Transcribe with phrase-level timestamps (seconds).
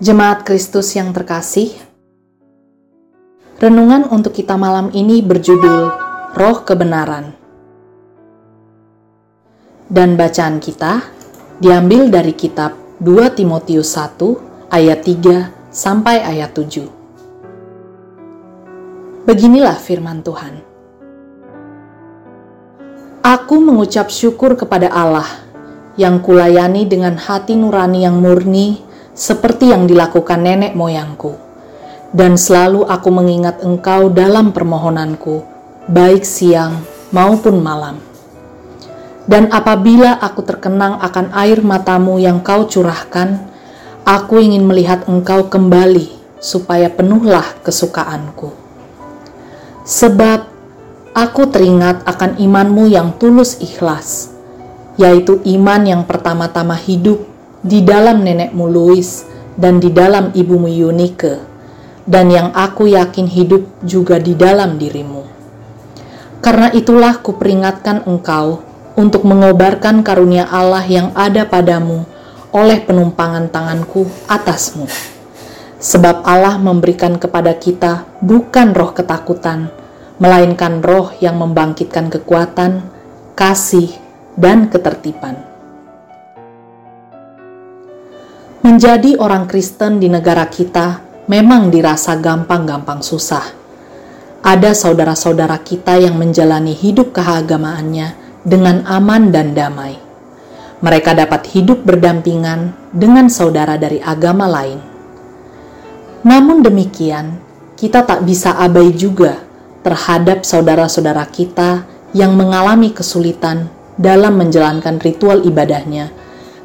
[0.00, 1.76] Jemaat Kristus yang terkasih,
[3.60, 5.92] renungan untuk kita malam ini berjudul
[6.40, 7.36] Roh Kebenaran.
[9.92, 11.04] Dan bacaan kita
[11.60, 19.28] diambil dari kitab 2 Timotius 1 ayat 3 sampai ayat 7.
[19.28, 20.64] Beginilah firman Tuhan.
[23.20, 25.28] Aku mengucap syukur kepada Allah
[26.00, 31.36] yang kulayani dengan hati nurani yang murni seperti yang dilakukan nenek moyangku.
[32.10, 35.46] Dan selalu aku mengingat engkau dalam permohonanku,
[35.86, 36.82] baik siang
[37.14, 38.02] maupun malam.
[39.30, 43.38] Dan apabila aku terkenang akan air matamu yang kau curahkan,
[44.02, 46.10] aku ingin melihat engkau kembali,
[46.42, 48.50] supaya penuhlah kesukaanku.
[49.86, 50.50] Sebab
[51.14, 54.34] aku teringat akan imanmu yang tulus ikhlas,
[54.98, 57.29] yaitu iman yang pertama-tama hidup
[57.60, 59.28] di dalam nenekmu Louis
[59.60, 61.36] dan di dalam ibumu Yunike,
[62.08, 65.28] dan yang aku yakin hidup juga di dalam dirimu.
[66.40, 68.64] Karena itulah kuperingatkan engkau
[68.96, 72.08] untuk mengobarkan karunia Allah yang ada padamu
[72.50, 74.88] oleh penumpangan tanganku atasmu.
[75.80, 79.68] Sebab Allah memberikan kepada kita bukan roh ketakutan,
[80.16, 82.84] melainkan roh yang membangkitkan kekuatan,
[83.36, 83.92] kasih,
[84.36, 85.49] dan ketertiban.
[88.60, 91.00] Menjadi orang Kristen di negara kita
[91.32, 93.56] memang dirasa gampang-gampang susah.
[94.44, 98.12] Ada saudara-saudara kita yang menjalani hidup keagamaannya
[98.44, 99.96] dengan aman dan damai.
[100.84, 104.76] Mereka dapat hidup berdampingan dengan saudara dari agama lain.
[106.28, 107.40] Namun demikian,
[107.80, 109.40] kita tak bisa abai juga
[109.80, 116.19] terhadap saudara-saudara kita yang mengalami kesulitan dalam menjalankan ritual ibadahnya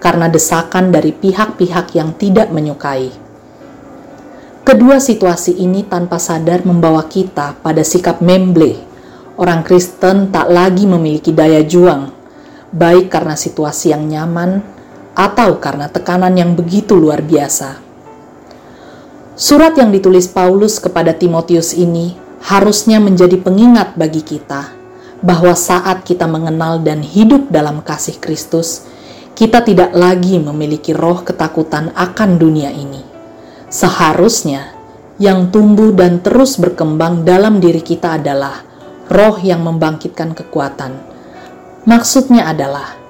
[0.00, 3.12] karena desakan dari pihak-pihak yang tidak menyukai.
[4.64, 8.80] Kedua situasi ini tanpa sadar membawa kita pada sikap memble.
[9.36, 12.12] Orang Kristen tak lagi memiliki daya juang,
[12.72, 14.60] baik karena situasi yang nyaman
[15.16, 17.80] atau karena tekanan yang begitu luar biasa.
[19.40, 22.12] Surat yang ditulis Paulus kepada Timotius ini
[22.44, 24.76] harusnya menjadi pengingat bagi kita
[25.24, 28.84] bahwa saat kita mengenal dan hidup dalam kasih Kristus,
[29.40, 33.00] kita tidak lagi memiliki roh ketakutan akan dunia ini.
[33.72, 34.76] Seharusnya
[35.16, 38.60] yang tumbuh dan terus berkembang dalam diri kita adalah
[39.08, 40.92] roh yang membangkitkan kekuatan.
[41.88, 43.00] Maksudnya adalah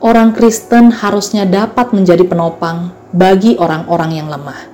[0.00, 4.64] orang Kristen harusnya dapat menjadi penopang bagi orang-orang yang lemah.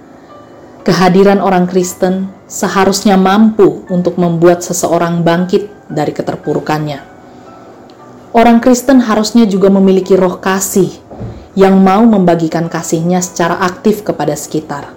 [0.86, 7.10] Kehadiran orang Kristen seharusnya mampu untuk membuat seseorang bangkit dari keterpurukannya
[8.30, 10.94] Orang Kristen harusnya juga memiliki roh kasih
[11.58, 14.94] yang mau membagikan kasihnya secara aktif kepada sekitar,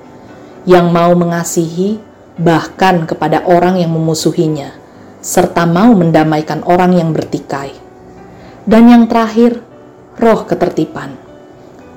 [0.70, 1.98] yang mau mengasihi
[2.38, 4.78] bahkan kepada orang yang memusuhinya,
[5.18, 7.74] serta mau mendamaikan orang yang bertikai.
[8.70, 9.66] Dan yang terakhir,
[10.22, 11.18] roh ketertiban.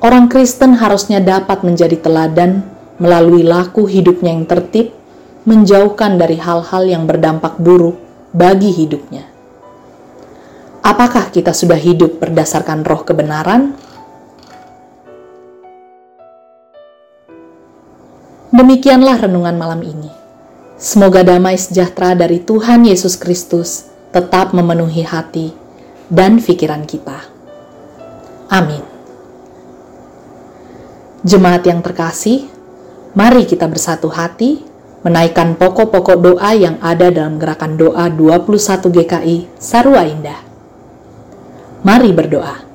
[0.00, 2.64] Orang Kristen harusnya dapat menjadi teladan
[2.96, 4.88] melalui laku hidupnya yang tertib,
[5.44, 8.00] menjauhkan dari hal-hal yang berdampak buruk
[8.32, 9.35] bagi hidupnya.
[10.86, 13.74] Apakah kita sudah hidup berdasarkan roh kebenaran?
[18.54, 20.06] Demikianlah renungan malam ini.
[20.78, 25.50] Semoga damai sejahtera dari Tuhan Yesus Kristus tetap memenuhi hati
[26.06, 27.18] dan pikiran kita.
[28.46, 28.86] Amin.
[31.26, 32.46] Jemaat yang terkasih,
[33.18, 34.62] mari kita bersatu hati
[35.02, 40.45] menaikkan pokok-pokok doa yang ada dalam gerakan doa 21 GKI Sarua Indah.
[41.86, 42.65] Mari berdoa.